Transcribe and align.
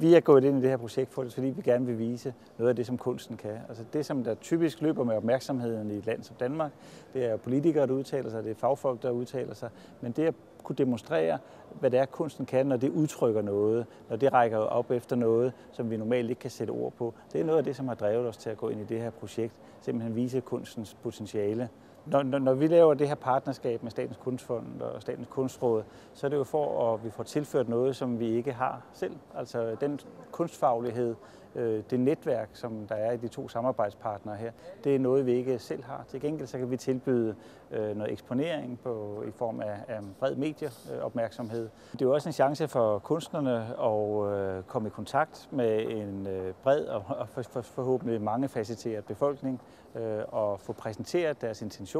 vi 0.00 0.14
er 0.14 0.20
gået 0.20 0.44
ind 0.44 0.58
i 0.58 0.62
det 0.62 0.70
her 0.70 0.76
projekt, 0.76 1.12
fordi 1.12 1.46
vi 1.46 1.62
gerne 1.62 1.86
vil 1.86 1.98
vise 1.98 2.34
noget 2.58 2.68
af 2.68 2.76
det, 2.76 2.86
som 2.86 2.98
kunsten 2.98 3.36
kan. 3.36 3.58
Altså 3.68 3.84
det, 3.92 4.06
som 4.06 4.24
der 4.24 4.34
typisk 4.34 4.80
løber 4.80 5.04
med 5.04 5.16
opmærksomheden 5.16 5.90
i 5.90 5.94
et 5.94 6.06
land 6.06 6.22
som 6.22 6.36
Danmark, 6.40 6.72
det 7.14 7.24
er 7.24 7.36
politikere, 7.36 7.86
der 7.86 7.92
udtaler 7.92 8.30
sig, 8.30 8.44
det 8.44 8.50
er 8.50 8.54
fagfolk, 8.54 9.02
der 9.02 9.10
udtaler 9.10 9.54
sig, 9.54 9.70
men 10.00 10.12
det 10.12 10.24
at 10.24 10.34
kunne 10.62 10.76
demonstrere, 10.76 11.38
hvad 11.80 11.90
det 11.90 12.00
er, 12.00 12.04
kunsten 12.06 12.46
kan, 12.46 12.66
når 12.66 12.76
det 12.76 12.90
udtrykker 12.90 13.42
noget, 13.42 13.86
når 14.10 14.16
det 14.16 14.32
rækker 14.32 14.58
op 14.58 14.90
efter 14.90 15.16
noget, 15.16 15.52
som 15.72 15.90
vi 15.90 15.96
normalt 15.96 16.30
ikke 16.30 16.40
kan 16.40 16.50
sætte 16.50 16.70
ord 16.70 16.92
på. 16.92 17.14
Det 17.32 17.40
er 17.40 17.44
noget 17.44 17.58
af 17.58 17.64
det, 17.64 17.76
som 17.76 17.88
har 17.88 17.94
drevet 17.94 18.28
os 18.28 18.36
til 18.36 18.50
at 18.50 18.56
gå 18.56 18.68
ind 18.68 18.80
i 18.80 18.84
det 18.84 19.00
her 19.00 19.10
projekt, 19.10 19.54
simpelthen 19.80 20.16
vise 20.16 20.40
kunstens 20.40 20.94
potentiale. 21.02 21.68
Når, 22.06 22.22
når, 22.22 22.38
når 22.38 22.54
vi 22.54 22.66
laver 22.66 22.94
det 22.94 23.08
her 23.08 23.14
partnerskab 23.14 23.82
med 23.82 23.90
Statens 23.90 24.16
Kunstfond 24.16 24.80
og 24.80 25.02
Statens 25.02 25.28
Kunstråd, 25.30 25.82
så 26.12 26.26
er 26.26 26.28
det 26.28 26.36
jo 26.36 26.44
for, 26.44 26.94
at 26.94 27.04
vi 27.04 27.10
får 27.10 27.22
tilført 27.22 27.68
noget, 27.68 27.96
som 27.96 28.20
vi 28.20 28.26
ikke 28.26 28.52
har 28.52 28.82
selv. 28.92 29.16
Altså 29.34 29.76
den 29.80 30.00
kunstfaglighed, 30.30 31.14
øh, 31.54 31.82
det 31.90 32.00
netværk, 32.00 32.48
som 32.52 32.86
der 32.88 32.94
er 32.94 33.12
i 33.12 33.16
de 33.16 33.28
to 33.28 33.48
samarbejdspartnere 33.48 34.36
her, 34.36 34.52
det 34.84 34.94
er 34.94 34.98
noget, 34.98 35.26
vi 35.26 35.32
ikke 35.32 35.58
selv 35.58 35.84
har. 35.84 36.04
Til 36.08 36.20
gengæld 36.20 36.46
så 36.46 36.58
kan 36.58 36.70
vi 36.70 36.76
tilbyde 36.76 37.34
øh, 37.70 37.96
noget 37.96 38.12
eksponering 38.12 38.78
på, 38.82 39.24
i 39.28 39.30
form 39.30 39.60
af, 39.60 39.76
af 39.88 40.00
bred 40.18 40.36
medieopmærksomhed. 40.36 41.68
Det 41.92 42.02
er 42.02 42.06
jo 42.06 42.14
også 42.14 42.28
en 42.28 42.32
chance 42.32 42.68
for 42.68 42.98
kunstnerne 42.98 43.66
at 43.82 44.56
øh, 44.56 44.62
komme 44.62 44.88
i 44.88 44.90
kontakt 44.90 45.48
med 45.50 45.86
en 45.86 46.26
øh, 46.26 46.54
bred 46.62 46.84
og 46.84 47.28
forhåbentlig 47.62 48.22
mange 48.22 48.48
facetteret 48.48 49.04
befolkning 49.04 49.60
øh, 49.94 50.22
og 50.28 50.60
få 50.60 50.72
præsenteret 50.72 51.40
deres 51.40 51.62
intentioner 51.62 51.95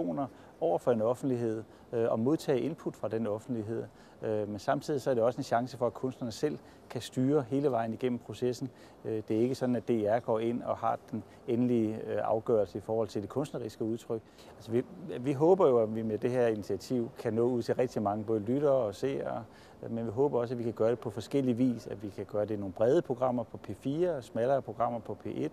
over 0.60 0.78
for 0.78 0.92
en 0.92 1.02
offentlighed 1.02 1.62
øh, 1.92 2.10
og 2.10 2.20
modtage 2.20 2.60
input 2.60 2.96
fra 2.96 3.09
den 3.09 3.27
offentlighed. 3.27 3.84
Øh, 4.22 4.48
men 4.48 4.59
samtidig 4.59 5.00
så 5.00 5.10
er 5.10 5.14
det 5.14 5.22
også 5.22 5.38
en 5.38 5.45
chance 5.45 5.77
for, 5.77 5.86
at 5.86 5.95
kunstnerne 5.95 6.32
selv 6.32 6.59
kan 6.91 7.00
styre 7.00 7.45
hele 7.48 7.70
vejen 7.70 7.92
igennem 7.92 8.19
processen. 8.19 8.70
Øh, 9.05 9.22
det 9.28 9.36
er 9.36 9.41
ikke 9.41 9.55
sådan, 9.55 9.77
at 9.77 9.88
DR 9.88 10.19
går 10.19 10.38
ind 10.38 10.62
og 10.62 10.77
har 10.77 10.98
den 11.10 11.22
endelige 11.48 12.03
afgørelse 12.06 12.78
i 12.78 12.80
forhold 12.80 13.08
til 13.08 13.22
det 13.22 13.30
kunstneriske 13.30 13.84
udtryk. 13.84 14.20
Altså, 14.56 14.70
vi, 14.70 14.84
vi 15.20 15.33
håber 15.33 15.69
jo, 15.69 15.78
at 15.78 15.94
vi 15.94 16.03
med 16.03 16.19
det 16.19 16.31
her 16.31 16.47
initiativ 16.47 17.10
kan 17.19 17.33
nå 17.33 17.42
ud 17.42 17.62
til 17.62 17.75
rigtig 17.75 18.03
mange 18.03 18.25
både 18.25 18.41
lyttere 18.41 18.72
og 18.72 18.94
seere, 18.94 19.44
men 19.91 20.06
vi 20.06 20.10
håber 20.10 20.41
også, 20.41 20.55
at 20.55 20.58
vi 20.58 20.64
kan 20.64 20.72
gøre 20.72 20.91
det 20.91 20.98
på 20.98 21.10
forskellige 21.10 21.56
vis, 21.56 21.86
at 21.86 22.03
vi 22.03 22.08
kan 22.08 22.25
gøre 22.25 22.47
det 22.47 22.55
i 22.55 22.56
nogle 22.56 22.72
brede 22.72 23.03
programmer 23.03 23.42
på 23.42 23.58
P4, 23.69 24.08
og 24.08 24.25
smallere 24.25 24.62
programmer 24.62 24.98
på 24.98 25.16
P1, 25.27 25.48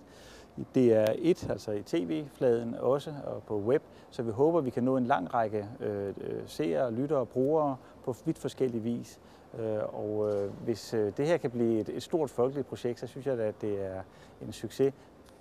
det 0.76 0.94
er 0.94 1.14
et, 1.18 1.50
altså 1.50 1.72
i 1.72 1.82
tv-fladen 1.82 2.76
også, 2.76 3.14
og 3.26 3.44
på 3.44 3.58
web, 3.58 3.84
så 4.10 4.24
vi 4.24 4.32
håber, 4.34 4.60
at 4.60 4.66
vi 4.66 4.70
kan 4.70 4.84
nå 4.84 4.98
en 4.98 5.06
lang 5.06 5.34
række 5.34 5.68
øh, 5.80 6.08
øh 6.08 6.14
seere, 6.46 6.94
lyttere 6.94 7.20
og 7.20 7.30
brugere 7.30 7.76
på 8.06 8.16
vidt 8.26 8.38
forskellig 8.38 8.84
vis. 8.84 9.20
Øh, 9.60 9.80
og 9.94 10.34
øh, 10.34 10.52
hvis 10.64 10.94
øh, 10.94 11.12
det 11.18 11.28
her 11.28 11.38
kan 11.38 11.52
blive 11.52 11.80
et, 11.80 11.90
et 11.90 12.04
stort 12.04 12.30
folkeligt 12.30 12.68
projekt, 12.68 13.00
så 13.00 13.08
synes 13.08 13.26
jeg, 13.26 13.40
at 13.40 13.62
det 13.62 13.86
er 13.86 14.02
en 14.42 14.54
succes. 14.54 14.94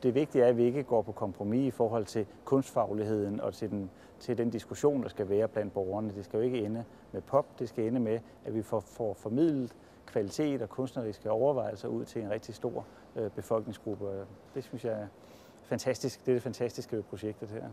Det 0.03 0.15
vigtige 0.15 0.45
er, 0.45 0.49
at 0.49 0.57
vi 0.57 0.65
ikke 0.65 0.83
går 0.83 1.03
på 1.03 1.13
kompromis 1.13 1.67
i 1.67 1.71
forhold 1.71 2.05
til 2.05 2.27
kunstfagligheden 2.45 3.41
og 3.41 3.55
til 3.55 3.71
den, 3.71 3.91
til 4.21 4.39
den 4.39 4.51
diskussion, 4.51 5.03
der 5.03 5.09
skal 5.09 5.29
være 5.29 5.49
blandt 5.49 5.73
borgerne. 5.73 6.13
Det 6.17 6.25
skal 6.25 6.37
jo 6.37 6.43
ikke 6.43 6.59
ende 6.59 6.85
med 7.13 7.21
pop, 7.21 7.59
det 7.59 7.69
skal 7.69 7.85
ende 7.85 8.01
med, 8.01 8.19
at 8.45 8.55
vi 8.55 8.63
får, 8.63 8.81
får 8.81 9.15
formidlet 9.15 9.77
kvalitet 10.07 10.63
og 10.63 10.69
kunstneriske 10.69 11.31
overvejelser 11.31 11.89
ud 11.89 12.05
til 12.05 12.23
en 12.23 12.31
rigtig 12.31 12.55
stor 12.55 12.85
øh, 13.17 13.31
befolkningsgruppe. 13.31 14.27
Det 14.55 14.65
synes 14.65 14.85
jeg 14.85 14.93
er 14.93 15.07
fantastisk. 15.63 16.21
Det 16.21 16.29
er 16.29 16.35
det 16.35 16.43
fantastiske 16.43 16.97
ved 16.97 17.03
projektet 17.03 17.49
her. 17.49 17.65